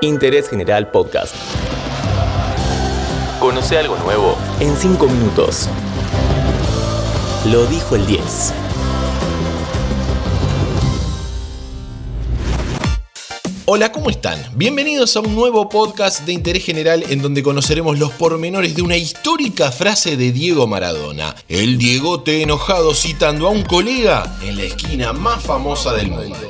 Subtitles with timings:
[0.00, 1.34] Interés General Podcast.
[3.40, 5.68] Conoce algo nuevo en 5 minutos.
[7.46, 8.54] Lo dijo el 10.
[13.70, 14.40] Hola, ¿cómo están?
[14.54, 18.96] Bienvenidos a un nuevo podcast de interés general en donde conoceremos los pormenores de una
[18.96, 21.34] histórica frase de Diego Maradona.
[21.48, 26.48] El Diegote enojado citando a un colega en la esquina más famosa del mundo.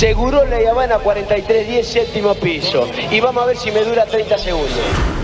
[0.00, 2.88] Seguro la Habana 4310 séptimo piso.
[3.10, 5.19] Y vamos a ver si me dura 30 segundos.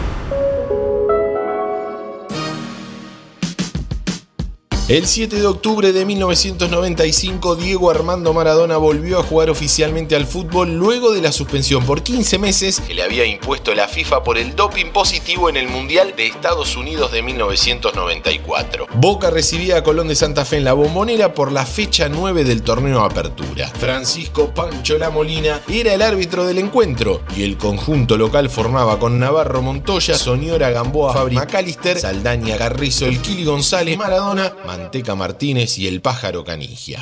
[4.88, 10.76] El 7 de octubre de 1995, Diego Armando Maradona volvió a jugar oficialmente al fútbol
[10.76, 14.54] luego de la suspensión por 15 meses que le había impuesto la FIFA por el
[14.54, 18.86] doping positivo en el Mundial de Estados Unidos de 1994.
[18.94, 22.62] Boca recibía a Colón de Santa Fe en la bombonera por la fecha 9 del
[22.62, 23.66] torneo Apertura.
[23.80, 29.18] Francisco Pancho La Molina era el árbitro del encuentro y el conjunto local formaba con
[29.18, 35.88] Navarro Montoya, Soñora Gamboa, Fabri McAllister, Saldaña Garrizo, El Kili González, Maradona, Manteca Martínez y
[35.88, 37.00] el pájaro Canigia.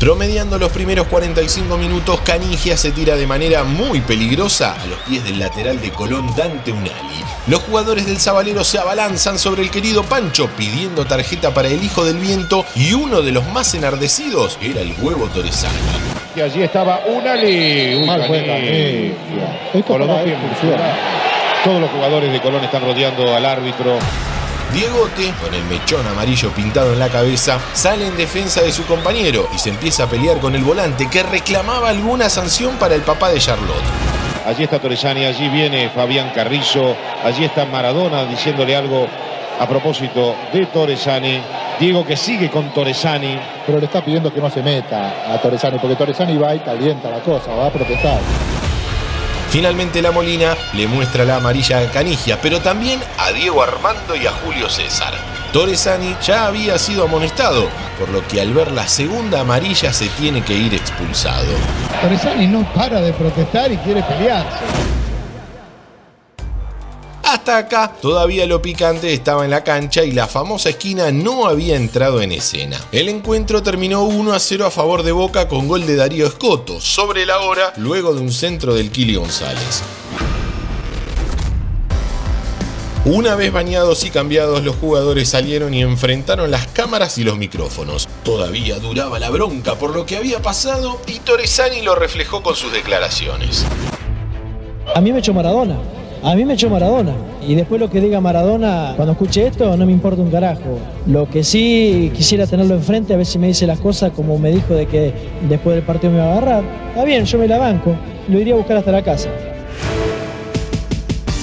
[0.00, 5.22] Promediando los primeros 45 minutos, Canigia se tira de manera muy peligrosa a los pies
[5.22, 7.22] del lateral de Colón Dante Unali.
[7.46, 12.06] Los jugadores del Zabalero se abalanzan sobre el querido Pancho pidiendo tarjeta para el hijo
[12.06, 15.76] del viento y uno de los más enardecidos era el huevo Torresani.
[16.34, 17.96] Y allí estaba Unali.
[17.96, 19.70] Uy, Mal fue Canigia.
[19.74, 20.80] Esto Con los para dos pies expulsión.
[21.64, 23.98] Todos los jugadores de Colón están rodeando al árbitro.
[24.72, 29.48] Diegote, con el mechón amarillo pintado en la cabeza, sale en defensa de su compañero
[29.54, 33.30] y se empieza a pelear con el volante que reclamaba alguna sanción para el papá
[33.30, 33.84] de Charlotte.
[34.46, 39.08] Allí está Torresani, allí viene Fabián Carrizo, allí está Maradona diciéndole algo
[39.58, 41.40] a propósito de Torresani.
[41.78, 43.38] Diego que sigue con Torresani.
[43.66, 47.10] Pero le está pidiendo que no se meta a Torresani, porque Torresani va y calienta
[47.10, 48.20] la cosa, va a protestar.
[49.56, 54.26] Finalmente la Molina le muestra la amarilla a Canigia, pero también a Diego Armando y
[54.26, 55.14] a Julio César.
[55.50, 57.66] Torresani ya había sido amonestado,
[57.98, 61.46] por lo que al ver la segunda amarilla se tiene que ir expulsado.
[62.02, 64.95] Torresani no para de protestar y quiere pelearse.
[67.46, 71.76] Hasta acá, todavía lo picante estaba en la cancha y la famosa esquina no había
[71.76, 72.76] entrado en escena.
[72.90, 76.80] El encuentro terminó 1 a 0 a favor de Boca con gol de Darío Escoto,
[76.80, 79.84] sobre la hora, luego de un centro del Kili González.
[83.04, 88.08] Una vez bañados y cambiados, los jugadores salieron y enfrentaron las cámaras y los micrófonos.
[88.24, 92.72] Todavía duraba la bronca por lo que había pasado y Torresani lo reflejó con sus
[92.72, 93.64] declaraciones.
[94.92, 95.78] A mí me echó Maradona.
[96.22, 97.12] A mí me echó Maradona.
[97.46, 100.78] Y después lo que diga Maradona, cuando escuche esto, no me importa un carajo.
[101.06, 104.50] Lo que sí quisiera tenerlo enfrente, a ver si me dice las cosas como me
[104.50, 105.12] dijo de que
[105.48, 106.64] después del partido me va a agarrar.
[106.88, 107.94] Está bien, yo me la banco.
[108.28, 109.30] Lo iría a buscar hasta la casa.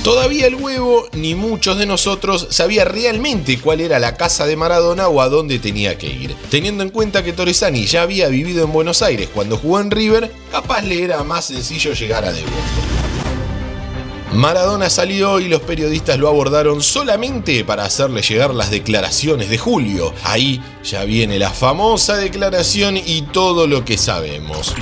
[0.04, 5.08] Todavía el huevo, ni muchos de nosotros, sabía realmente cuál era la casa de Maradona
[5.08, 6.36] o a dónde tenía que ir.
[6.50, 10.30] Teniendo en cuenta que Torresani ya había vivido en Buenos Aires cuando jugó en River,
[10.52, 13.13] capaz le era más sencillo llegar a Devoto.
[14.34, 20.12] Maradona salió y los periodistas lo abordaron solamente para hacerle llegar las declaraciones de Julio.
[20.24, 24.74] Ahí ya viene la famosa declaración y todo lo que sabemos.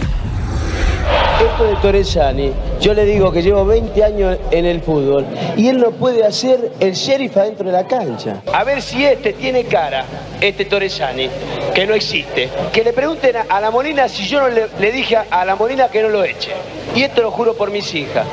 [1.42, 5.26] Esto de Torresani, yo le digo que llevo 20 años en el fútbol
[5.58, 8.42] y él no puede hacer el sheriff adentro de la cancha.
[8.54, 10.06] A ver si este tiene cara,
[10.40, 11.30] este Torresani,
[11.74, 12.50] que no existe.
[12.72, 15.56] Que le pregunten a, la Molina si yo no le, le dije a, a la
[15.56, 16.52] Molina que no lo eche.
[16.96, 18.26] Y esto lo juro por mis hijas.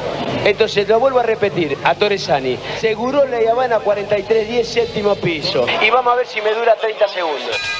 [0.44, 2.58] Entonces lo vuelvo a repetir a Torresani.
[2.78, 5.66] Seguro la Habana 4310 séptimo piso.
[5.82, 7.77] Y vamos a ver si me dura 30 segundos.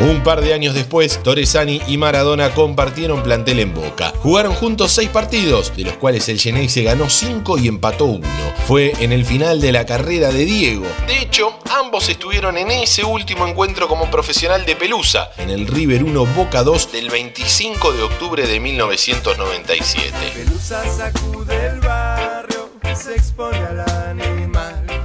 [0.00, 4.12] Un par de años después, Torresani y Maradona compartieron plantel en Boca.
[4.18, 8.26] Jugaron juntos seis partidos, de los cuales el se ganó cinco y empató uno.
[8.66, 10.86] Fue en el final de la carrera de Diego.
[11.06, 16.04] De hecho, ambos estuvieron en ese último encuentro como profesional de Pelusa, en el River
[16.04, 20.12] 1 Boca 2 del 25 de octubre de 1997.
[20.34, 24.31] Pelusa sacude el barrio, se expone al animal.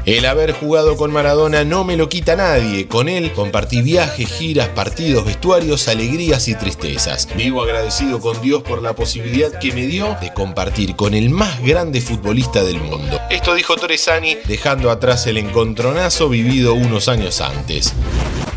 [0.08, 2.88] El haber jugado con Maradona no me lo quita nadie.
[2.88, 7.28] Con él compartí viajes, giras, partidos, vestuarios, alegrías y tristezas.
[7.36, 11.62] Vivo agradecido con Dios por la posibilidad que me dio de compartir con el más
[11.62, 13.20] grande futbolista del mundo.
[13.30, 17.94] Esto dijo Torresani, dejando atrás el encontronazo vivido unos años antes.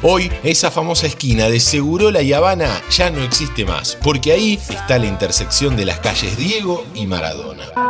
[0.02, 5.00] Hoy, esa famosa esquina de Segurola y Habana ya no existe más, porque ahí está
[5.00, 7.89] la intersección de las calles Diego y Maradona.